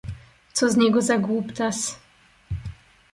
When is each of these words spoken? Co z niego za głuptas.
Co 0.53 0.69
z 0.69 0.77
niego 0.77 1.01
za 1.01 1.17
głuptas. 1.17 1.99